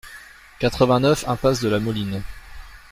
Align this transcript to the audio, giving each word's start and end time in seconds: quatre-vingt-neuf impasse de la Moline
quatre-vingt-neuf 0.59 1.27
impasse 1.27 1.61
de 1.61 1.69
la 1.69 1.79
Moline 1.79 2.23